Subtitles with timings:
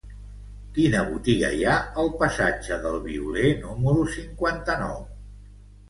[0.77, 5.03] Quina botiga hi ha al passatge del Violer número cinquanta-nou?